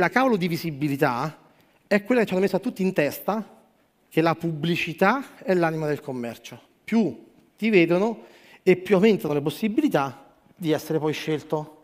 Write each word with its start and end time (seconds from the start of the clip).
La 0.00 0.08
cavolo 0.08 0.38
di 0.38 0.48
visibilità 0.48 1.36
è 1.86 2.02
quella 2.02 2.22
che 2.22 2.26
ci 2.26 2.32
hanno 2.32 2.40
messo 2.40 2.58
tutti 2.60 2.80
in 2.80 2.94
testa 2.94 3.46
che 4.08 4.22
la 4.22 4.34
pubblicità 4.34 5.36
è 5.42 5.52
l'anima 5.52 5.86
del 5.86 6.00
commercio. 6.00 6.58
Più 6.82 7.26
ti 7.58 7.68
vedono 7.68 8.24
e 8.62 8.76
più 8.76 8.94
aumentano 8.94 9.34
le 9.34 9.42
possibilità 9.42 10.32
di 10.56 10.72
essere 10.72 10.98
poi 10.98 11.12
scelto. 11.12 11.82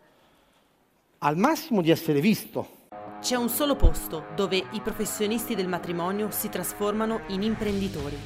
Al 1.19 1.37
massimo 1.37 1.83
di 1.83 1.91
essere 1.91 2.23
visto. 2.23 2.87
C'è 3.21 3.35
un 3.35 3.51
solo 3.51 3.77
posto 3.77 4.29
dove 4.35 4.57
i 4.57 4.81
professionisti 4.81 5.55
del 5.55 5.69
matrimonio 5.69 6.31
si 6.31 6.49
trasformano 6.49 7.25
in 7.27 7.43
imprenditori. 7.43 8.17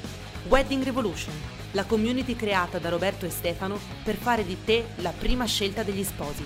Wedding 0.46 0.84
Revolution, 0.84 1.34
la 1.72 1.84
community 1.86 2.36
creata 2.36 2.78
da 2.78 2.88
Roberto 2.88 3.26
e 3.26 3.30
Stefano 3.30 3.80
per 4.04 4.14
fare 4.14 4.44
di 4.44 4.56
te 4.64 4.84
la 4.98 5.10
prima 5.10 5.44
scelta 5.44 5.82
degli 5.82 6.04
sposi. 6.04 6.44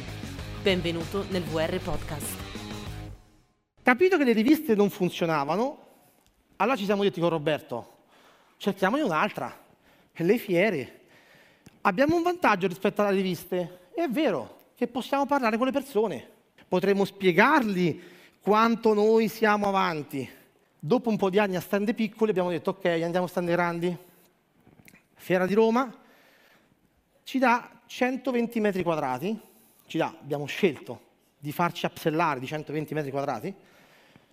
Benvenuto 0.63 1.27
nel 1.29 1.43
VR 1.43 1.79
Podcast. 1.81 2.56
Capito 3.87 4.19
che 4.19 4.25
le 4.25 4.33
riviste 4.33 4.75
non 4.75 4.91
funzionavano, 4.91 5.79
allora 6.57 6.77
ci 6.77 6.85
siamo 6.85 7.05
detti 7.05 7.21
con 7.21 7.29
Roberto, 7.29 7.99
cerchiamone 8.57 9.03
un'altra, 9.03 9.57
le 10.13 10.39
fiere. 10.39 11.03
Abbiamo 11.83 12.17
un 12.17 12.23
vantaggio 12.25 12.67
rispetto 12.67 13.03
alle 13.03 13.15
riviste, 13.15 13.91
è 13.95 14.09
vero, 14.09 14.73
che 14.75 14.89
possiamo 14.89 15.25
parlare 15.25 15.57
con 15.57 15.67
le 15.67 15.73
persone, 15.73 16.29
potremo 16.67 17.05
spiegargli 17.05 18.03
quanto 18.41 18.93
noi 18.93 19.29
siamo 19.29 19.69
avanti. 19.69 20.29
Dopo 20.77 21.09
un 21.09 21.17
po' 21.17 21.31
di 21.31 21.39
anni 21.39 21.55
a 21.55 21.61
stand 21.61 21.95
piccoli 21.95 22.31
abbiamo 22.31 22.51
detto 22.51 22.71
ok, 22.71 22.87
andiamo 22.87 23.27
a 23.27 23.29
stand 23.29 23.51
grandi. 23.51 23.97
Fiera 25.15 25.47
di 25.47 25.55
Roma 25.55 25.97
ci 27.23 27.39
dà 27.39 27.71
120 27.87 28.59
metri 28.59 28.83
quadrati, 28.83 29.41
ci 29.87 29.97
dà, 29.97 30.13
abbiamo 30.21 30.47
scelto 30.47 31.03
di 31.39 31.53
farci 31.53 31.87
upsellare 31.87 32.41
di 32.41 32.47
120 32.47 32.93
metri 32.93 33.13
quadrati, 33.13 33.55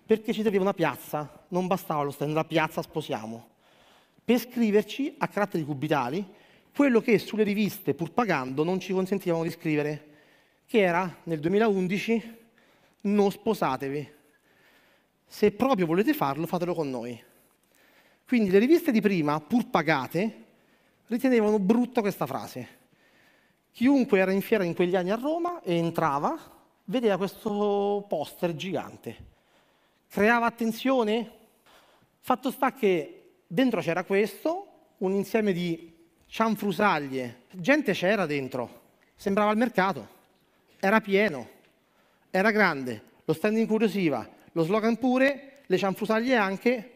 perché 0.06 0.32
ci 0.32 0.42
serviva 0.42 0.62
una 0.62 0.74
piazza, 0.74 1.46
non 1.48 1.66
bastava 1.66 2.02
lo 2.02 2.10
stand, 2.10 2.34
la 2.34 2.44
piazza 2.44 2.82
sposiamo, 2.82 3.48
per 4.22 4.38
scriverci 4.38 5.14
a 5.18 5.28
caratteri 5.28 5.64
cubitali 5.64 6.26
quello 6.74 7.00
che 7.00 7.18
sulle 7.18 7.44
riviste, 7.44 7.94
pur 7.94 8.12
pagando, 8.12 8.64
non 8.64 8.80
ci 8.80 8.92
consentivano 8.92 9.44
di 9.44 9.50
scrivere, 9.50 10.08
che 10.66 10.80
era 10.80 11.18
nel 11.24 11.40
2011 11.40 12.36
non 13.02 13.30
sposatevi. 13.30 14.12
Se 15.26 15.52
proprio 15.52 15.86
volete 15.86 16.12
farlo, 16.12 16.46
fatelo 16.46 16.74
con 16.74 16.90
noi. 16.90 17.22
Quindi 18.26 18.50
le 18.50 18.58
riviste 18.58 18.90
di 18.90 19.00
prima, 19.00 19.40
pur 19.40 19.68
pagate, 19.68 20.42
ritenevano 21.06 21.58
brutta 21.58 22.00
questa 22.00 22.26
frase. 22.26 22.82
Chiunque 23.70 24.18
era 24.18 24.32
in 24.32 24.40
fiera 24.40 24.64
in 24.64 24.74
quegli 24.74 24.96
anni 24.96 25.10
a 25.10 25.16
Roma 25.16 25.62
e 25.62 25.74
entrava, 25.76 26.36
vedeva 26.84 27.16
questo 27.16 28.04
poster 28.08 28.54
gigante 28.54 29.32
creava 30.14 30.46
attenzione? 30.46 31.28
Fatto 32.20 32.52
sta 32.52 32.72
che 32.72 33.38
dentro 33.48 33.80
c'era 33.80 34.04
questo, 34.04 34.92
un 34.98 35.12
insieme 35.12 35.52
di 35.52 35.92
cianfrusaglie, 36.28 37.46
gente 37.50 37.92
c'era 37.94 38.24
dentro, 38.24 38.82
sembrava 39.16 39.50
al 39.50 39.56
mercato, 39.56 40.06
era 40.78 41.00
pieno, 41.00 41.48
era 42.30 42.52
grande, 42.52 43.02
lo 43.24 43.32
stand 43.32 43.56
incuriosiva, 43.56 44.24
lo 44.52 44.62
slogan 44.62 44.98
pure, 44.98 45.62
le 45.66 45.76
cianfrusaglie 45.76 46.36
anche, 46.36 46.92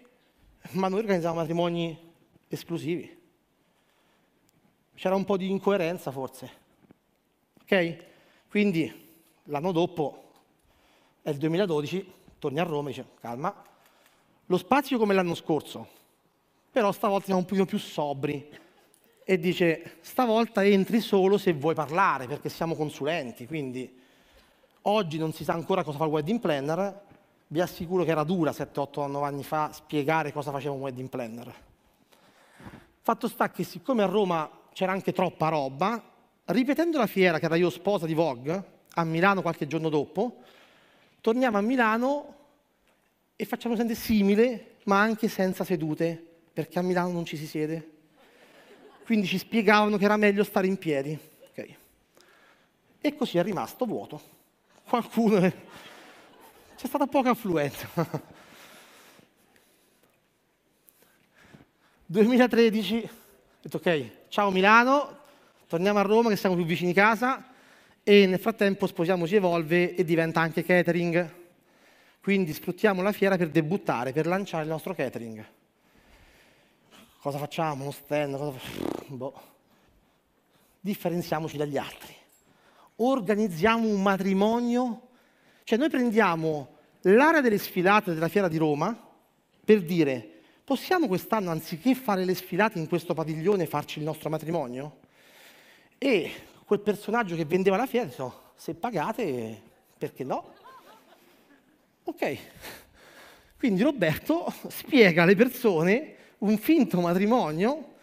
ma 0.74 0.86
noi 0.86 1.00
organizzavamo 1.00 1.40
matrimoni 1.40 1.98
esclusivi. 2.46 3.18
C'era 4.94 5.16
un 5.16 5.24
po' 5.24 5.36
di 5.36 5.50
incoerenza 5.50 6.12
forse. 6.12 6.50
Ok? 7.62 7.96
Quindi 8.48 9.08
l'anno 9.46 9.72
dopo, 9.72 10.30
è 11.20 11.30
il 11.30 11.36
2012, 11.38 12.12
torni 12.38 12.60
a 12.60 12.64
Roma 12.64 12.88
e 12.88 12.92
dice 12.92 13.06
calma, 13.20 13.54
lo 14.46 14.56
spazio 14.56 14.98
come 14.98 15.14
l'anno 15.14 15.34
scorso, 15.34 15.86
però 16.70 16.92
stavolta 16.92 17.26
siamo 17.26 17.40
un 17.40 17.46
pochino 17.46 17.66
più 17.66 17.78
sobri 17.78 18.48
e 19.24 19.38
dice 19.38 19.98
stavolta 20.00 20.64
entri 20.64 21.00
solo 21.00 21.36
se 21.36 21.52
vuoi 21.52 21.74
parlare 21.74 22.26
perché 22.26 22.48
siamo 22.48 22.74
consulenti, 22.74 23.46
quindi 23.46 24.00
oggi 24.82 25.18
non 25.18 25.32
si 25.32 25.44
sa 25.44 25.52
ancora 25.52 25.82
cosa 25.82 25.98
fa 25.98 26.04
il 26.04 26.10
wedding 26.10 26.40
planner, 26.40 27.02
vi 27.48 27.60
assicuro 27.60 28.04
che 28.04 28.10
era 28.10 28.24
dura 28.24 28.52
7, 28.52 28.80
8, 28.80 29.06
9 29.06 29.26
anni 29.26 29.42
fa 29.42 29.70
spiegare 29.72 30.32
cosa 30.32 30.50
faceva 30.50 30.74
un 30.74 30.80
wedding 30.80 31.08
planner. 31.08 31.54
Fatto 33.02 33.28
sta 33.28 33.50
che 33.50 33.64
siccome 33.64 34.02
a 34.02 34.06
Roma 34.06 34.50
c'era 34.72 34.92
anche 34.92 35.12
troppa 35.12 35.48
roba, 35.48 36.02
ripetendo 36.46 36.98
la 36.98 37.06
fiera 37.06 37.38
che 37.38 37.46
era 37.46 37.56
io 37.56 37.70
sposa 37.70 38.06
di 38.06 38.14
Vogue, 38.14 38.76
a 38.94 39.04
Milano 39.04 39.42
qualche 39.42 39.66
giorno 39.66 39.88
dopo, 39.88 40.42
torniamo 41.28 41.58
a 41.58 41.60
Milano 41.60 42.36
e 43.36 43.44
facciamo 43.44 43.76
sempre 43.76 43.94
simile, 43.94 44.76
ma 44.84 44.98
anche 44.98 45.28
senza 45.28 45.62
sedute, 45.62 46.24
perché 46.54 46.78
a 46.78 46.82
Milano 46.82 47.12
non 47.12 47.26
ci 47.26 47.36
si 47.36 47.46
siede. 47.46 47.96
Quindi 49.04 49.26
ci 49.26 49.36
spiegavano 49.36 49.98
che 49.98 50.06
era 50.06 50.16
meglio 50.16 50.42
stare 50.42 50.66
in 50.66 50.78
piedi. 50.78 51.18
Okay. 51.50 51.76
E 52.98 53.14
così 53.14 53.36
è 53.36 53.42
rimasto 53.42 53.84
vuoto. 53.84 54.22
Qualcuno... 54.88 55.36
È... 55.36 55.52
C'è 56.76 56.86
stata 56.86 57.06
poca 57.06 57.28
affluenza. 57.28 57.86
2013, 62.06 63.02
ho 63.04 63.10
detto 63.60 63.76
ok, 63.76 64.10
ciao 64.28 64.50
Milano, 64.50 65.18
torniamo 65.66 65.98
a 65.98 66.02
Roma 66.02 66.30
che 66.30 66.36
siamo 66.36 66.54
più 66.54 66.64
vicini 66.64 66.94
casa 66.94 67.56
e 68.08 68.24
nel 68.24 68.38
frattempo 68.38 68.86
Sposiamoci 68.86 69.36
evolve 69.36 69.94
e 69.94 70.02
diventa 70.02 70.40
anche 70.40 70.64
catering. 70.64 71.30
Quindi 72.22 72.54
sfruttiamo 72.54 73.02
la 73.02 73.12
fiera 73.12 73.36
per 73.36 73.50
debuttare, 73.50 74.12
per 74.12 74.26
lanciare 74.26 74.62
il 74.62 74.70
nostro 74.70 74.94
catering. 74.94 75.44
Cosa 77.20 77.36
facciamo? 77.36 77.82
Uno 77.82 77.90
stand? 77.90 78.34
Cosa... 78.34 78.58
Boh. 79.08 79.42
Differenziamoci 80.80 81.58
dagli 81.58 81.76
altri. 81.76 82.14
Organizziamo 82.96 83.86
un 83.86 84.00
matrimonio. 84.00 85.08
Cioè 85.64 85.76
noi 85.76 85.90
prendiamo 85.90 86.76
l'area 87.02 87.42
delle 87.42 87.58
sfilate 87.58 88.14
della 88.14 88.28
fiera 88.28 88.48
di 88.48 88.56
Roma 88.56 88.98
per 89.62 89.82
dire 89.82 90.30
possiamo 90.64 91.08
quest'anno 91.08 91.50
anziché 91.50 91.94
fare 91.94 92.24
le 92.24 92.34
sfilate 92.34 92.78
in 92.78 92.88
questo 92.88 93.12
padiglione 93.12 93.66
farci 93.66 93.98
il 93.98 94.06
nostro 94.06 94.30
matrimonio? 94.30 95.00
E 95.98 96.32
quel 96.68 96.80
personaggio 96.80 97.34
che 97.34 97.46
vendeva 97.46 97.78
la 97.78 97.86
fiera, 97.86 98.04
detto, 98.04 98.52
se 98.54 98.74
pagate, 98.74 99.58
perché 99.96 100.22
no? 100.22 100.52
Ok. 102.04 102.38
Quindi 103.56 103.82
Roberto 103.82 104.52
spiega 104.68 105.22
alle 105.22 105.34
persone 105.34 106.16
un 106.40 106.58
finto 106.58 107.00
matrimonio 107.00 107.94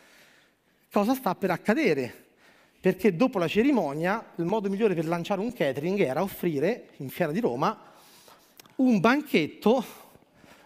cosa 0.92 1.14
sta 1.14 1.36
per 1.36 1.52
accadere. 1.52 2.24
Perché 2.82 3.16
dopo 3.16 3.38
la 3.38 3.48
cerimonia 3.48 4.32
il 4.38 4.46
modo 4.46 4.68
migliore 4.68 4.96
per 4.96 5.06
lanciare 5.06 5.42
un 5.42 5.54
catering 5.54 6.00
era 6.00 6.24
offrire 6.24 6.90
in 6.98 7.10
Fiera 7.10 7.32
di 7.32 7.40
Roma 7.40 7.80
un 8.78 9.00
banchetto 9.00 9.86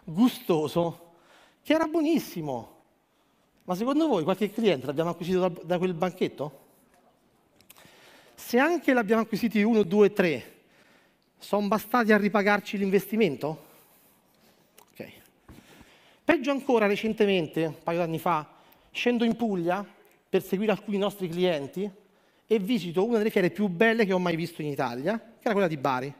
gustoso 0.05 1.15
che 1.61 1.73
era 1.73 1.85
buonissimo. 1.85 2.77
Ma 3.65 3.75
secondo 3.75 4.07
voi 4.07 4.23
qualche 4.23 4.49
cliente 4.49 4.85
l'abbiamo 4.85 5.09
acquisito 5.09 5.49
da 5.49 5.77
quel 5.77 5.93
banchetto? 5.93 6.58
Se 8.39 8.57
anche 8.57 8.93
l'abbiamo 8.93 9.23
acquisiti 9.23 9.61
1, 9.61 9.83
2, 9.83 10.13
3, 10.13 10.53
sono 11.37 11.67
bastati 11.67 12.13
a 12.13 12.17
ripagarci 12.17 12.77
l'investimento? 12.77 13.65
Ok. 14.91 15.11
Peggio 16.23 16.49
ancora, 16.49 16.87
recentemente, 16.87 17.65
un 17.65 17.83
paio 17.83 17.97
di 17.97 18.03
anni 18.05 18.17
fa, 18.17 18.49
scendo 18.91 19.25
in 19.25 19.35
Puglia 19.35 19.85
per 20.29 20.41
seguire 20.41 20.71
alcuni 20.71 20.97
nostri 20.97 21.27
clienti 21.27 21.87
e 22.47 22.59
visito 22.59 23.05
una 23.05 23.17
delle 23.17 23.29
fiere 23.29 23.51
più 23.51 23.67
belle 23.67 24.05
che 24.05 24.13
ho 24.13 24.19
mai 24.19 24.37
visto 24.37 24.61
in 24.61 24.69
Italia, 24.69 25.19
che 25.19 25.41
era 25.41 25.51
quella 25.51 25.67
di 25.67 25.77
Bari. 25.77 26.11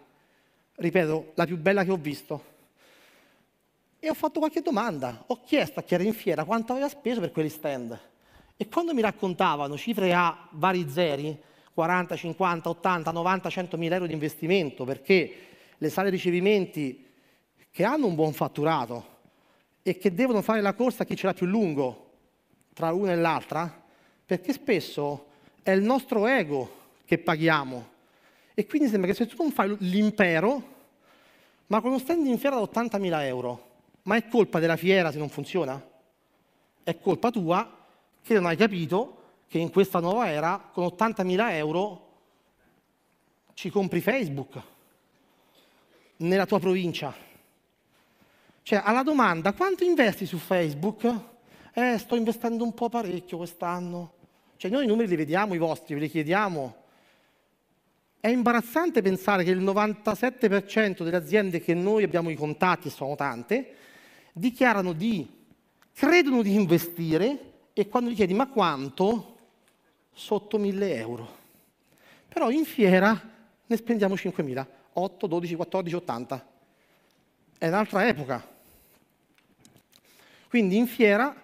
Ripeto, 0.76 1.32
la 1.36 1.46
più 1.46 1.58
bella 1.58 1.86
che 1.86 1.92
ho 1.92 1.98
visto. 1.98 2.44
E 3.98 4.10
ho 4.10 4.14
fatto 4.14 4.40
qualche 4.40 4.62
domanda, 4.62 5.24
ho 5.26 5.40
chiesto 5.44 5.80
a 5.80 5.84
chi 5.84 5.94
era 5.94 6.04
in 6.04 6.14
fiera 6.14 6.44
quanto 6.44 6.74
aveva 6.74 6.90
speso 6.90 7.22
per 7.22 7.32
quegli 7.32 7.50
stand. 7.50 7.98
E 8.58 8.68
quando 8.68 8.94
mi 8.94 9.02
raccontavano 9.02 9.78
cifre 9.78 10.14
a 10.14 10.48
vari 10.52 10.90
zeri, 10.90 11.48
40, 11.74 12.16
50, 12.16 12.70
80, 12.70 13.12
90, 13.12 13.50
100 13.50 13.78
mila 13.78 13.96
euro 13.96 14.08
di 14.08 14.14
investimento 14.14 14.84
perché 14.84 15.34
le 15.78 15.90
sale 15.90 16.10
ricevimenti 16.10 17.06
che 17.72 17.84
hanno 17.84 18.08
un 18.08 18.16
buon 18.16 18.34
fatturato 18.34 19.18
e 19.82 19.98
che 19.98 20.14
devono 20.14 20.42
fare 20.42 20.62
la 20.62 20.74
corsa 20.74 21.04
a 21.04 21.06
chi 21.06 21.16
ce 21.16 21.28
l'ha 21.28 21.34
più 21.34 21.46
lungo 21.46 22.08
tra 22.74 22.92
l'una 22.92 23.12
e 23.12 23.16
l'altra, 23.16 23.82
perché 24.26 24.54
spesso 24.54 25.28
è 25.64 25.72
il 25.72 25.82
nostro 25.82 26.28
ego 26.28 26.78
che 27.06 27.18
paghiamo. 27.18 27.88
E 28.54 28.66
quindi 28.66 28.90
sembra 28.90 29.10
che 29.10 29.16
se 29.16 29.26
tu 29.26 29.36
non 29.38 29.52
fai 29.52 29.76
l'impero, 29.80 30.78
ma 31.68 31.82
con 31.82 31.92
uno 31.92 32.00
stand 32.00 32.26
in 32.26 32.38
fiera 32.38 32.56
da 32.56 32.62
80.000 32.62 33.24
euro, 33.24 33.68
ma 34.04 34.16
è 34.16 34.28
colpa 34.28 34.60
della 34.60 34.78
fiera 34.78 35.12
se 35.12 35.18
non 35.18 35.30
funziona? 35.30 35.82
È 36.84 36.98
colpa 37.00 37.32
tua 37.32 37.88
che 38.22 38.34
non 38.34 38.46
hai 38.46 38.56
capito 38.56 39.19
che 39.50 39.58
in 39.58 39.72
questa 39.72 40.00
nuova 40.00 40.30
era 40.30 40.70
con 40.72 40.86
80.000 40.86 41.52
euro 41.54 42.08
ci 43.56 43.70
compri 43.70 44.00
Facebook. 44.00 44.62
nella 46.22 46.46
tua 46.46 46.60
provincia. 46.60 47.14
Cioè, 48.62 48.82
alla 48.84 49.04
domanda 49.04 49.54
quanto 49.54 49.84
investi 49.84 50.26
su 50.26 50.38
Facebook? 50.38 51.10
Eh, 51.74 51.98
sto 51.98 52.16
investendo 52.16 52.64
un 52.64 52.74
po' 52.74 52.90
parecchio 52.90 53.38
quest'anno. 53.38 54.14
Cioè, 54.58 54.70
noi 54.70 54.84
i 54.84 54.88
numeri 54.88 55.08
li 55.08 55.16
vediamo, 55.16 55.54
i 55.54 55.58
vostri, 55.58 55.94
ve 55.94 56.02
li 56.02 56.10
chiediamo. 56.10 56.76
È 58.20 58.28
imbarazzante 58.28 59.02
pensare 59.02 59.46
che 59.46 59.52
il 59.52 59.62
97% 59.62 61.04
delle 61.04 61.16
aziende 61.16 61.62
che 61.62 61.74
noi 61.74 62.04
abbiamo 62.04 62.30
i 62.30 62.36
contatti, 62.36 62.90
e 62.90 62.92
sono 62.92 63.16
tante, 63.16 63.76
dichiarano 64.34 64.92
di, 64.92 65.26
credono 65.94 66.42
di 66.42 66.54
investire 66.54 67.54
e 67.72 67.88
quando 67.88 68.10
gli 68.10 68.16
chiedi 68.16 68.34
ma 68.34 68.48
quanto? 68.50 69.38
Sotto 70.12 70.58
1000 70.58 70.96
euro. 70.96 71.38
Però 72.28 72.50
in 72.50 72.66
fiera 72.66 73.20
ne 73.66 73.76
spendiamo 73.76 74.16
5.000, 74.16 74.66
8, 74.94 75.28
12, 75.28 75.56
14, 75.56 75.96
80. 75.96 76.48
È 77.58 77.68
un'altra 77.68 78.08
epoca. 78.08 78.58
Quindi 80.48 80.78
in 80.78 80.88
fiera, 80.88 81.36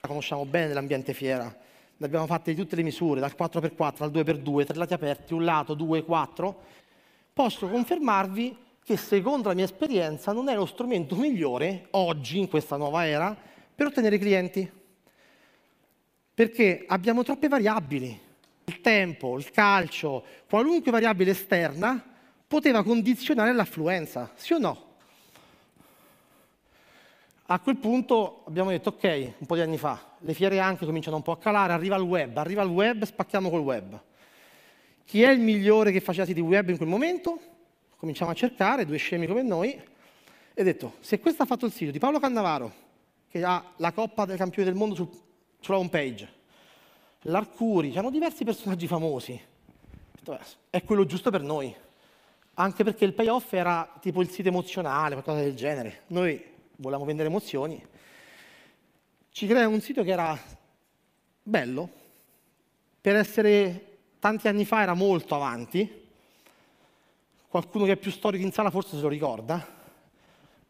conosciamo 0.00 0.44
bene 0.44 0.74
l'ambiente 0.74 1.14
fiera, 1.14 1.44
ne 1.44 2.06
abbiamo 2.06 2.26
fatte 2.26 2.52
di 2.52 2.60
tutte 2.60 2.76
le 2.76 2.82
misure, 2.82 3.20
dal 3.20 3.34
4x4 3.38 4.02
al 4.02 4.10
2x2, 4.10 4.64
tre 4.66 4.76
lati 4.76 4.94
aperti, 4.94 5.34
un 5.34 5.44
lato, 5.44 5.74
due, 5.74 6.02
quattro, 6.02 6.62
posso 7.32 7.68
confermarvi 7.68 8.56
che 8.82 8.96
secondo 8.96 9.48
la 9.48 9.54
mia 9.54 9.64
esperienza 9.64 10.32
non 10.32 10.48
è 10.48 10.54
lo 10.54 10.66
strumento 10.66 11.14
migliore 11.14 11.86
oggi, 11.92 12.38
in 12.38 12.48
questa 12.48 12.76
nuova 12.76 13.06
era, 13.06 13.36
per 13.74 13.86
ottenere 13.86 14.18
clienti. 14.18 14.70
Perché 16.40 16.84
abbiamo 16.86 17.22
troppe 17.22 17.48
variabili 17.48 18.18
il 18.64 18.80
tempo, 18.80 19.36
il 19.36 19.50
calcio, 19.50 20.24
qualunque 20.48 20.90
variabile 20.90 21.32
esterna 21.32 22.02
poteva 22.46 22.82
condizionare 22.82 23.52
l'affluenza, 23.52 24.32
sì 24.36 24.54
o 24.54 24.58
no? 24.58 24.84
A 27.44 27.60
quel 27.60 27.76
punto 27.76 28.44
abbiamo 28.46 28.70
detto, 28.70 28.88
ok, 28.88 29.32
un 29.36 29.46
po' 29.46 29.54
di 29.54 29.60
anni 29.60 29.76
fa, 29.76 30.14
le 30.20 30.32
fiere 30.32 30.58
anche 30.60 30.86
cominciano 30.86 31.16
un 31.16 31.22
po' 31.22 31.32
a 31.32 31.36
calare, 31.36 31.74
arriva 31.74 31.96
il 31.96 32.04
web, 32.04 32.34
arriva 32.38 32.62
il 32.62 32.70
web, 32.70 33.04
spacchiamo 33.04 33.50
col 33.50 33.60
web. 33.60 34.00
Chi 35.04 35.20
è 35.20 35.28
il 35.28 35.40
migliore 35.40 35.92
che 35.92 36.00
faceva 36.00 36.24
siti 36.24 36.40
web 36.40 36.70
in 36.70 36.78
quel 36.78 36.88
momento? 36.88 37.38
Cominciamo 37.96 38.30
a 38.30 38.34
cercare, 38.34 38.86
due 38.86 38.96
scemi 38.96 39.26
come 39.26 39.42
noi, 39.42 39.78
e 40.54 40.64
detto, 40.64 40.94
se 41.00 41.20
questo 41.20 41.42
ha 41.42 41.46
fatto 41.46 41.66
il 41.66 41.72
sito 41.72 41.90
di 41.90 41.98
Paolo 41.98 42.18
Cannavaro, 42.18 42.72
che 43.28 43.44
ha 43.44 43.62
la 43.76 43.92
Coppa 43.92 44.24
dei 44.24 44.38
Campioni 44.38 44.66
del 44.66 44.78
Mondo 44.78 44.94
sul, 44.94 45.28
sulla 45.60 45.78
home 45.78 45.88
page, 45.88 46.32
l'Arcuri, 47.22 47.90
c'erano 47.90 48.10
diversi 48.10 48.44
personaggi 48.44 48.86
famosi. 48.86 49.48
È 50.70 50.82
quello 50.84 51.06
giusto 51.06 51.30
per 51.30 51.42
noi, 51.42 51.74
anche 52.54 52.84
perché 52.84 53.04
il 53.04 53.14
payoff 53.14 53.52
era 53.52 53.96
tipo 54.00 54.20
il 54.20 54.30
sito 54.30 54.48
emozionale, 54.48 55.14
qualcosa 55.14 55.40
del 55.40 55.54
genere. 55.54 56.02
Noi 56.08 56.42
volevamo 56.76 57.06
vendere 57.06 57.28
emozioni. 57.28 57.84
Ci 59.30 59.46
crea 59.46 59.68
un 59.68 59.80
sito 59.80 60.02
che 60.02 60.10
era 60.10 60.38
bello, 61.42 61.88
per 63.00 63.16
essere 63.16 63.98
tanti 64.18 64.48
anni 64.48 64.64
fa 64.64 64.82
era 64.82 64.94
molto 64.94 65.34
avanti, 65.34 66.08
qualcuno 67.48 67.84
che 67.84 67.92
è 67.92 67.96
più 67.96 68.10
storico 68.10 68.44
in 68.44 68.52
sala 68.52 68.70
forse 68.70 68.96
se 68.96 69.02
lo 69.02 69.08
ricorda, 69.08 69.66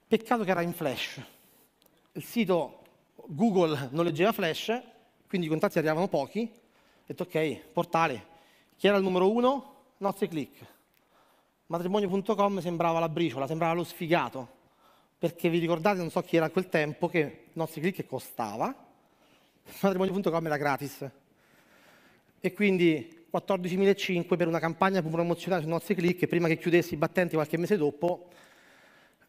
peccato 0.06 0.44
che 0.44 0.50
era 0.50 0.62
in 0.62 0.72
flash. 0.72 1.20
Il 2.12 2.24
sito 2.24 2.79
Google 3.32 3.90
non 3.92 4.04
leggeva 4.04 4.32
flash, 4.32 4.76
quindi 5.28 5.46
i 5.46 5.50
contatti 5.50 5.78
arrivavano 5.78 6.08
pochi, 6.08 6.50
ho 6.52 7.02
detto 7.06 7.22
ok, 7.22 7.58
portale, 7.72 8.26
chi 8.76 8.88
era 8.88 8.96
il 8.96 9.04
numero 9.04 9.30
uno? 9.30 9.74
Nozze 9.98 10.26
Click. 10.26 10.66
Matrimonio.com 11.66 12.58
sembrava 12.60 12.98
la 12.98 13.08
briciola, 13.08 13.46
sembrava 13.46 13.74
lo 13.74 13.84
sfigato, 13.84 14.48
perché 15.16 15.48
vi 15.48 15.60
ricordate, 15.60 15.98
non 15.98 16.10
so 16.10 16.20
chi 16.22 16.36
era 16.36 16.46
a 16.46 16.50
quel 16.50 16.68
tempo, 16.68 17.06
che 17.06 17.44
Nozze 17.52 17.80
Click 17.80 18.04
costava, 18.04 18.74
matrimonio.com 19.80 20.46
era 20.46 20.56
gratis. 20.56 21.08
E 22.40 22.52
quindi 22.52 23.26
14.500 23.32 24.36
per 24.36 24.48
una 24.48 24.58
campagna 24.58 25.00
promozionale 25.02 25.62
su 25.62 25.68
Nozze 25.68 25.94
Click, 25.94 26.26
prima 26.26 26.48
che 26.48 26.58
chiudessi 26.58 26.94
i 26.94 26.96
battenti 26.96 27.36
qualche 27.36 27.58
mese 27.58 27.76
dopo, 27.76 28.28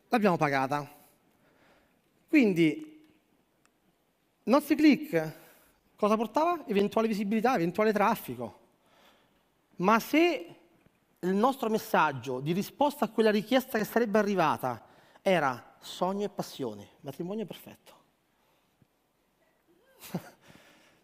l'abbiamo 0.08 0.38
pagata. 0.38 0.90
Quindi 2.28 2.91
Nozze 4.44 4.76
Click 4.76 5.40
Cosa 6.02 6.16
portava? 6.16 6.64
Eventuale 6.66 7.08
visibilità, 7.08 7.54
eventuale 7.54 7.94
traffico. 7.94 8.58
Ma 9.76 10.00
se 10.00 10.56
il 11.20 11.36
nostro 11.36 11.70
messaggio 11.70 12.40
di 12.40 12.54
risposta 12.54 13.06
a 13.06 13.10
quella 13.10 13.30
richiesta 13.30 13.78
che 13.78 13.84
sarebbe 13.84 14.18
arrivata 14.18 14.84
era 15.22 15.76
sogno 15.80 16.26
e 16.26 16.30
passione, 16.30 16.88
matrimonio 17.02 17.46
perfetto. 17.46 17.94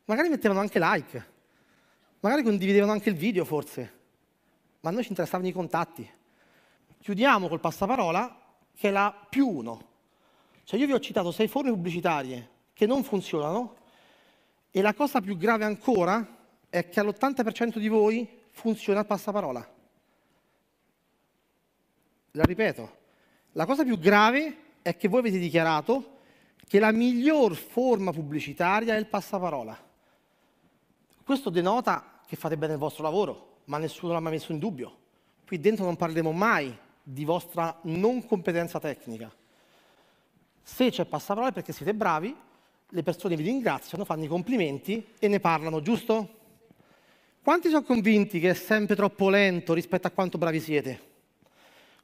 magari 0.05 0.29
mettevano 0.29 0.61
anche 0.61 0.79
like, 0.79 1.31
magari 2.21 2.41
condividevano 2.41 2.91
anche 2.91 3.09
il 3.09 3.15
video 3.17 3.45
forse, 3.45 3.99
ma 4.79 4.89
a 4.89 4.93
noi 4.93 5.03
ci 5.03 5.09
interessavano 5.09 5.47
i 5.47 5.53
contatti. 5.53 6.11
Chiudiamo 7.01 7.47
col 7.47 7.59
passaparola 7.59 8.55
che 8.73 8.87
è 8.87 8.91
la 8.91 9.13
più 9.29 9.47
uno. 9.47 9.89
Cioè 10.63 10.79
io 10.79 10.87
vi 10.87 10.93
ho 10.93 10.99
citato 10.99 11.31
sei 11.31 11.47
forme 11.47 11.69
pubblicitarie 11.69 12.55
che 12.77 12.85
non 12.85 13.03
funzionano 13.03 13.75
e 14.69 14.81
la 14.83 14.93
cosa 14.93 15.19
più 15.19 15.35
grave 15.35 15.65
ancora 15.65 16.37
è 16.69 16.87
che 16.87 16.99
all'80% 16.99 17.79
di 17.79 17.87
voi 17.87 18.29
funziona 18.51 18.99
il 18.99 19.07
passaparola. 19.07 19.73
La 22.33 22.43
ripeto, 22.43 22.97
la 23.53 23.65
cosa 23.65 23.83
più 23.83 23.97
grave 23.97 24.57
è 24.83 24.95
che 24.95 25.07
voi 25.07 25.21
avete 25.21 25.39
dichiarato 25.39 26.17
che 26.67 26.77
la 26.77 26.91
miglior 26.91 27.55
forma 27.55 28.11
pubblicitaria 28.11 28.93
è 28.93 28.99
il 28.99 29.07
passaparola. 29.07 29.75
Questo 31.23 31.49
denota 31.49 32.19
che 32.27 32.35
fate 32.35 32.57
bene 32.57 32.73
il 32.73 32.79
vostro 32.79 33.01
lavoro, 33.01 33.61
ma 33.65 33.79
nessuno 33.79 34.13
l'ha 34.13 34.19
mai 34.19 34.33
messo 34.33 34.51
in 34.51 34.59
dubbio. 34.59 34.97
Qui 35.47 35.59
dentro 35.59 35.83
non 35.83 35.95
parleremo 35.95 36.31
mai 36.31 36.77
di 37.01 37.25
vostra 37.25 37.75
non 37.85 38.23
competenza 38.23 38.79
tecnica. 38.79 39.33
Se 40.61 40.91
c'è 40.91 41.05
passaparola 41.05 41.49
è 41.49 41.53
perché 41.53 41.73
siete 41.73 41.95
bravi 41.95 42.45
le 42.91 43.03
persone 43.03 43.35
vi 43.35 43.43
ringraziano, 43.43 44.05
fanno 44.05 44.23
i 44.23 44.27
complimenti 44.27 45.05
e 45.19 45.27
ne 45.27 45.39
parlano, 45.39 45.81
giusto? 45.81 46.35
Quanti 47.41 47.69
sono 47.69 47.83
convinti 47.83 48.39
che 48.39 48.51
è 48.51 48.53
sempre 48.53 48.95
troppo 48.95 49.29
lento 49.29 49.73
rispetto 49.73 50.07
a 50.07 50.11
quanto 50.11 50.37
bravi 50.37 50.59
siete? 50.59 51.01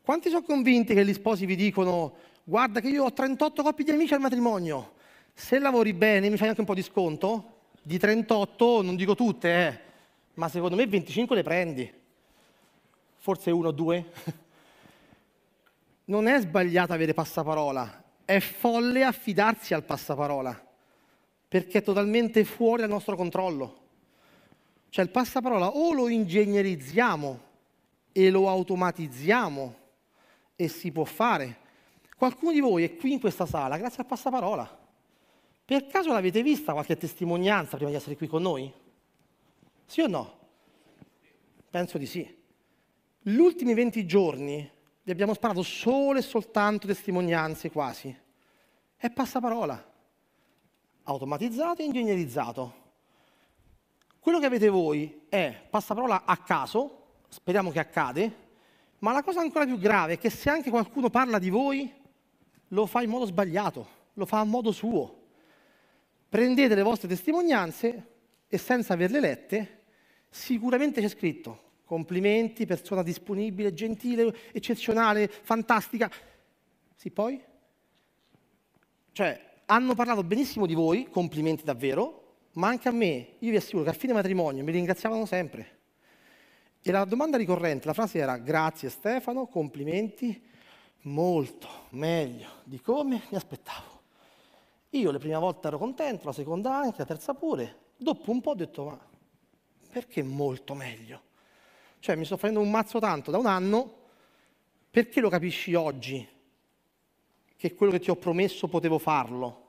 Quanti 0.02 0.30
sono 0.30 0.44
convinti 0.44 0.94
che 0.94 1.06
gli 1.06 1.14
sposi 1.14 1.46
vi 1.46 1.56
dicono 1.56 2.16
guarda 2.44 2.82
che 2.82 2.90
io 2.90 3.06
ho 3.06 3.14
38 3.14 3.64
coppie 3.64 3.86
di 3.86 3.92
amici 3.92 4.14
al 4.14 4.20
matrimonio, 4.20 4.96
se 5.34 5.60
lavori 5.60 5.94
bene 5.94 6.30
mi 6.30 6.36
fai 6.36 6.50
anche 6.50 6.60
un 6.60 6.66
po' 6.66 6.74
di 6.74 6.84
sconto? 6.84 7.52
Di 7.82 7.98
38 7.98 8.82
non 8.82 8.98
dico 8.98 9.16
tutte, 9.16 9.50
eh, 9.50 9.80
ma 10.36 10.50
secondo 10.50 10.75
me 10.75 10.86
25 10.86 11.36
le 11.36 11.44
prendi. 11.44 11.94
Forse 13.16 13.52
uno 13.52 13.70
o 13.70 13.72
due. 13.72 14.12
Non 16.06 16.28
è 16.28 16.38
sbagliato 16.42 16.92
avere 16.92 17.13
passaparola, 17.13 18.04
è 18.25 18.40
folle 18.40 19.06
affidarsi 19.06 19.74
al 19.74 19.84
passaparola 19.84 20.72
perché 21.53 21.77
è 21.77 21.83
totalmente 21.83 22.45
fuori 22.45 22.81
dal 22.81 22.89
nostro 22.89 23.15
controllo. 23.15 23.81
Cioè 24.89 25.05
il 25.05 25.12
passaparola 25.12 25.75
o 25.75 25.93
lo 25.93 26.10
ingegnerizziamo 26.10 27.39
e 28.12 28.31
lo 28.31 28.50
automatizziamo 28.50 29.75
e 30.55 30.67
si 30.67 30.91
può 30.91 31.03
fare. 31.03 31.57
Qualcuno 32.17 32.53
di 32.53 32.60
voi 32.60 32.86
è 32.86 32.95
qui 32.95 33.12
in 33.12 33.19
questa 33.19 33.45
sala 33.45 33.77
grazie 33.77 34.01
al 34.01 34.07
passaparola. 34.07 34.79
Per 35.63 35.86
caso 35.86 36.12
l'avete 36.12 36.41
vista 36.41 36.72
qualche 36.72 36.98
testimonianza 36.98 37.75
prima 37.75 37.91
di 37.91 37.98
essere 37.98 38.17
qui 38.17 38.25
con 38.25 38.41
noi? 38.41 38.74
Sì 39.86 40.01
o 40.01 40.07
no? 40.07 40.38
Penso 41.69 42.00
di 42.00 42.07
sì. 42.07 42.36
Gli 43.22 43.38
ultimi 43.38 43.75
20 43.75 44.07
giorni 44.07 44.67
vi 45.03 45.12
abbiamo 45.12 45.36
sparato 45.36 45.62
solo 45.62 46.17
e 46.17 46.24
soltanto 46.24 46.88
testimonianze 46.88 47.69
quasi. 47.69 48.17
È 48.95 49.12
passaparola 49.12 49.91
automatizzato 51.03 51.81
e 51.81 51.86
ingegnerizzato. 51.86 52.81
Quello 54.19 54.39
che 54.39 54.45
avete 54.45 54.69
voi 54.69 55.25
è 55.29 55.65
passaparola 55.69 56.24
a 56.25 56.38
caso, 56.38 57.22
speriamo 57.27 57.72
che 57.72 57.79
accade, 57.79 58.41
ma 59.00 59.12
la 59.12 59.22
cosa 59.22 59.41
ancora 59.41 59.65
più 59.65 59.77
grave 59.77 60.13
è 60.13 60.17
che 60.17 60.29
se 60.29 60.50
anche 60.50 60.69
qualcuno 60.69 61.10
parla 61.10 61.39
di 61.39 61.50
voi, 61.50 61.91
lo 62.69 62.86
fa 62.86 63.01
in 63.01 63.10
modo 63.10 63.25
sbagliato, 63.25 63.88
lo 64.13 64.25
fa 64.25 64.39
a 64.39 64.45
modo 64.45 64.72
suo. 64.72 65.22
Prendete 66.29 66.74
le 66.74 66.83
vostre 66.83 67.07
testimonianze 67.07 68.07
e 68.48 68.57
senza 68.57 68.93
averle 68.93 69.19
lette, 69.19 69.83
sicuramente 70.29 71.01
c'è 71.01 71.10
scritto 71.10 71.72
complimenti, 71.86 72.65
persona 72.65 73.03
disponibile, 73.03 73.74
gentile, 73.74 74.51
eccezionale, 74.51 75.27
fantastica. 75.27 76.10
Sì, 76.95 77.12
poi? 77.12 77.39
Cioè, 79.12 79.52
hanno 79.74 79.96
parlato 79.96 80.24
benissimo 80.24 80.68
di 80.68 80.75
voi, 80.75 81.10
complimenti 81.10 81.63
davvero, 81.63 82.36
ma 82.53 82.68
anche 82.68 82.89
a 82.89 82.92
me, 82.92 83.38
io 83.39 83.50
vi 83.50 83.56
assicuro 83.56 83.84
che 83.84 83.89
a 83.89 83.94
fine 83.94 84.13
matrimonio 84.13 84.63
mi 84.63 84.72
ringraziavano 84.72 85.25
sempre. 85.25 85.80
E 86.80 86.92
la 86.92 87.06
domanda 87.06 87.38
ricorrente, 87.38 87.88
la 87.88 87.94
frase 87.94 88.20
era 88.20 88.38
grazie 88.38 88.89
Stefano, 88.89 89.48
complimenti, 89.48 90.39
molto 91.03 91.68
meglio 91.89 92.48
di 92.65 92.80
come 92.82 93.24
mi 93.27 93.36
aspettavo. 93.36 94.01
Io 94.92 95.10
le 95.10 95.18
prime 95.18 95.38
volte 95.38 95.68
ero 95.70 95.80
contento, 95.80 96.27
la 96.27 96.34
seconda 96.34 96.75
anche, 96.75 97.00
la 97.00 97.06
terza 97.06 97.34
pure. 97.34 97.77
Dopo 97.98 98.30
un 98.30 98.42
po' 98.42 98.51
ho 98.51 98.56
detto, 98.56 98.86
ma 98.86 99.00
perché 99.92 100.22
molto 100.22 100.75
meglio? 100.75 101.22
Cioè 101.98 102.15
mi 102.15 102.25
sto 102.25 102.38
facendo 102.38 102.60
un 102.62 102.70
mazzo 102.70 103.00
tanto 103.00 103.32
da 103.32 103.39
un 103.39 103.48
anno, 103.48 104.01
perché 104.92 105.20
lo 105.20 105.30
capisci 105.30 105.74
oggi? 105.74 106.27
Che 107.56 107.74
quello 107.74 107.92
che 107.92 108.00
ti 108.00 108.12
ho 108.12 108.15
promesso 108.15 108.68
potevo 108.68 109.00
farlo. 109.00 109.62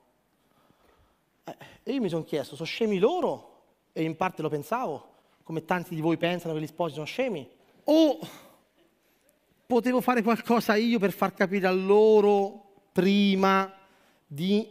Eh, 1.45 1.57
e 1.83 1.93
io 1.93 2.01
mi 2.01 2.09
sono 2.09 2.25
chiesto, 2.25 2.57
sono 2.57 2.69
scemi 2.69 2.99
loro? 2.99 3.53
E 3.93 4.03
in 4.03 4.17
parte 4.17 4.43
lo 4.43 4.49
pensavo, 4.49 5.13
come 5.43 5.65
tanti 5.65 5.95
di 5.95 6.01
voi 6.01 6.17
pensano 6.17 6.55
che 6.55 6.61
gli 6.61 6.67
sposi 6.67 6.95
sono 6.95 7.07
scemi. 7.07 7.49
O 7.85 8.19
potevo 9.67 10.01
fare 10.01 10.23
qualcosa 10.23 10.75
io 10.75 10.99
per 10.99 11.13
far 11.13 11.35
capire 11.35 11.67
a 11.67 11.73
loro 11.73 12.87
prima 12.93 13.73
di 14.27 14.67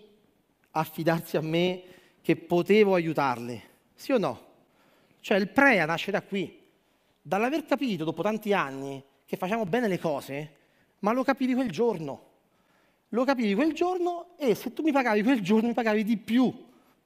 affidarsi 0.71 1.37
a 1.37 1.41
me 1.41 1.83
che 2.21 2.35
potevo 2.35 2.95
aiutarli? 2.95 3.61
Sì 3.93 4.11
o 4.11 4.17
no? 4.17 4.51
Cioè 5.19 5.37
il 5.37 5.49
prea 5.49 5.85
nasce 5.85 6.11
da 6.11 6.21
qui, 6.21 6.59
dall'aver 7.21 7.65
capito 7.65 8.03
dopo 8.03 8.21
tanti 8.21 8.51
anni 8.51 9.03
che 9.25 9.37
facciamo 9.37 9.65
bene 9.65 9.87
le 9.87 9.99
cose, 9.99 10.55
ma 10.99 11.13
lo 11.13 11.23
capivi 11.23 11.53
quel 11.53 11.71
giorno. 11.71 12.31
Lo 13.13 13.25
capivi 13.25 13.53
quel 13.53 13.73
giorno 13.73 14.29
e 14.37 14.55
se 14.55 14.73
tu 14.73 14.81
mi 14.81 14.91
pagavi 14.91 15.21
quel 15.21 15.41
giorno 15.41 15.67
mi 15.67 15.73
pagavi 15.73 16.03
di 16.03 16.17
più 16.17 16.51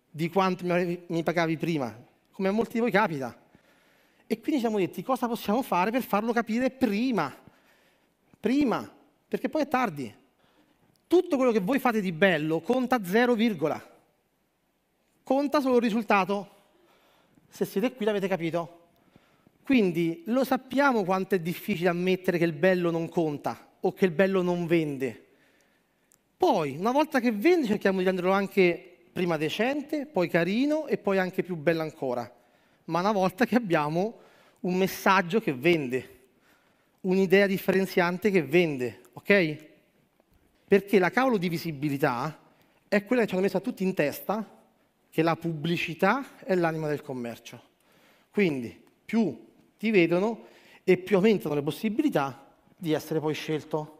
di 0.10 0.30
quanto 0.30 0.64
mi 0.66 1.24
pagavi 1.24 1.58
prima, 1.58 1.94
come 2.32 2.48
a 2.48 2.52
molti 2.52 2.74
di 2.74 2.80
voi 2.80 2.92
capita. 2.92 3.38
E 4.26 4.40
quindi 4.40 4.54
ci 4.54 4.60
siamo 4.60 4.78
detti 4.78 5.04
cosa 5.04 5.28
possiamo 5.28 5.62
fare 5.62 5.92
per 5.92 6.02
farlo 6.04 6.32
capire 6.32 6.72
prima, 6.72 7.34
prima, 8.40 8.90
perché 9.28 9.50
poi 9.50 9.64
è 9.64 9.68
tardi. 9.68 10.14
Tutto 11.08 11.36
quello 11.36 11.52
che 11.52 11.60
voi 11.60 11.78
fate 11.78 12.00
di 12.00 12.14
bello 12.14 12.62
conta 12.62 13.04
0, 13.04 13.36
conta 15.24 15.60
solo 15.60 15.76
il 15.76 15.82
risultato. 15.82 16.56
Se 17.50 17.66
siete 17.66 17.94
qui 17.94 18.06
l'avete 18.06 18.30
capito. 18.30 18.86
Quindi 19.62 20.24
lo 20.28 20.46
sappiamo 20.46 21.04
quanto 21.04 21.36
è 21.36 21.40
difficile 21.40 21.90
ammettere 21.90 22.38
che 22.38 22.46
il 22.46 22.54
bello 22.54 22.92
non 22.92 23.10
conta 23.10 23.72
o 23.82 23.92
che 23.92 24.06
il 24.06 24.12
bello 24.12 24.42
non 24.42 24.66
vende. 24.66 25.27
Poi, 26.38 26.78
una 26.78 26.92
volta 26.92 27.20
che 27.20 27.32
vende, 27.32 27.66
cerchiamo 27.66 27.98
di 27.98 28.06
renderlo 28.06 28.32
anche 28.32 28.98
prima 29.12 29.38
decente, 29.38 30.06
poi 30.06 30.30
carino 30.30 30.86
e 30.86 31.00
poi 31.00 31.18
anche 31.18 31.42
più 31.42 31.56
bello 31.56 31.82
ancora. 31.82 32.32
Ma 32.86 33.00
una 33.00 33.12
volta 33.12 33.46
che 33.46 33.56
abbiamo 33.56 34.20
un 34.62 34.76
messaggio 34.76 35.40
che 35.40 35.54
vende, 35.54 36.20
un'idea 37.02 37.48
differenziante 37.48 38.30
che 38.30 38.44
vende, 38.44 39.02
ok? 39.14 39.66
Perché 40.68 41.00
la 41.00 41.10
cavolo 41.10 41.38
di 41.38 41.50
visibilità 41.50 42.40
è 42.88 43.04
quella 43.04 43.24
che 43.24 43.30
ci 43.30 43.34
hanno 43.34 43.44
messo 43.44 43.58
a 43.58 43.62
tutti 43.62 43.84
in 43.84 43.96
testa 43.96 44.48
che 45.10 45.22
la 45.24 45.36
pubblicità 45.36 46.38
è 46.44 46.54
l'anima 46.54 46.88
del 46.88 47.02
commercio. 47.02 47.60
Quindi 48.30 48.80
più 49.04 49.46
ti 49.80 49.90
vedono 49.90 50.46
e 50.84 50.98
più 50.98 51.16
aumentano 51.16 51.56
le 51.56 51.64
possibilità 51.64 52.46
di 52.78 52.94
essere 52.94 53.20
poi 53.20 53.34
scelto. 53.34 53.97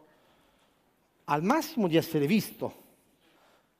Al 1.30 1.42
massimo 1.42 1.88
di 1.88 1.96
essere 1.96 2.26
visto. 2.26 2.84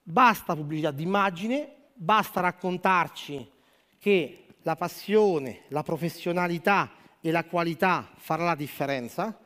Basta 0.02 0.54
pubblicità 0.54 0.90
d'immagine, 0.90 1.76
basta 1.94 2.40
raccontarci 2.40 3.50
che 3.98 4.44
la 4.62 4.76
passione, 4.76 5.62
la 5.68 5.82
professionalità 5.82 6.92
e 7.22 7.30
la 7.30 7.44
qualità 7.44 8.10
farà 8.16 8.44
la 8.44 8.54
differenza, 8.54 9.38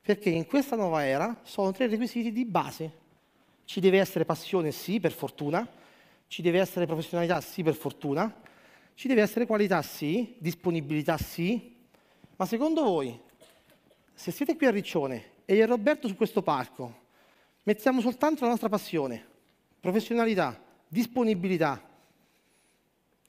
perché 0.00 0.30
in 0.30 0.46
questa 0.46 0.74
nuova 0.74 1.04
era 1.04 1.38
sono 1.42 1.70
tre 1.70 1.86
requisiti 1.86 2.32
di 2.32 2.46
base. 2.46 2.92
Ci 3.64 3.78
deve 3.78 3.98
essere 3.98 4.24
passione, 4.24 4.72
sì, 4.72 4.98
per 4.98 5.12
fortuna, 5.12 5.68
ci 6.26 6.40
deve 6.40 6.60
essere 6.60 6.86
professionalità, 6.86 7.42
sì, 7.42 7.62
per 7.62 7.74
fortuna, 7.74 8.34
ci 8.94 9.06
deve 9.06 9.20
essere 9.20 9.44
qualità, 9.44 9.82
sì, 9.82 10.34
disponibilità, 10.38 11.18
sì, 11.18 11.76
ma 12.36 12.46
secondo 12.46 12.84
voi, 12.84 13.20
se 14.14 14.30
siete 14.30 14.56
qui 14.56 14.64
a 14.64 14.70
Riccione 14.70 15.32
e 15.44 15.58
e 15.58 15.66
Roberto 15.66 16.08
su 16.08 16.16
questo 16.16 16.40
palco, 16.40 17.02
mettiamo 17.64 18.00
soltanto 18.00 18.44
la 18.44 18.50
nostra 18.50 18.68
passione, 18.68 19.24
professionalità, 19.80 20.62
disponibilità 20.88 21.82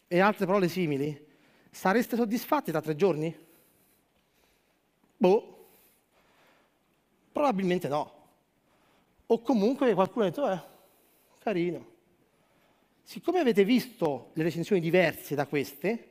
e 0.07 0.19
altre 0.19 0.45
parole 0.45 0.67
simili, 0.67 1.25
sareste 1.71 2.15
soddisfatti 2.15 2.71
tra 2.71 2.81
tre 2.81 2.95
giorni? 2.95 3.35
Boh, 5.17 5.67
probabilmente 7.31 7.87
no. 7.87 8.13
O 9.27 9.41
comunque 9.41 9.93
qualcuno 9.93 10.25
ha 10.25 10.29
detto, 10.29 10.49
eh, 10.49 10.61
carino. 11.39 11.93
Siccome 13.03 13.39
avete 13.39 13.63
visto 13.63 14.29
le 14.33 14.43
recensioni 14.43 14.81
diverse 14.81 15.35
da 15.35 15.45
queste, 15.47 16.09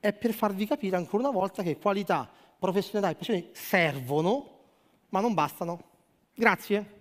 è 0.00 0.12
per 0.12 0.32
farvi 0.32 0.66
capire 0.66 0.96
ancora 0.96 1.22
una 1.28 1.38
volta 1.38 1.62
che 1.62 1.78
qualità, 1.78 2.28
professionalità 2.58 3.12
e 3.12 3.16
passione 3.16 3.48
servono, 3.52 4.58
ma 5.10 5.20
non 5.20 5.34
bastano. 5.34 5.82
Grazie. 6.34 6.99